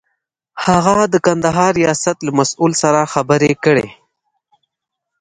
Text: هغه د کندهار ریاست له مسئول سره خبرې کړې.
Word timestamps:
هغه 0.65 0.95
د 1.13 1.15
کندهار 1.25 1.71
ریاست 1.81 2.17
له 2.25 2.31
مسئول 2.39 2.71
سره 2.81 3.09
خبرې 3.13 3.51
کړې. 3.63 3.87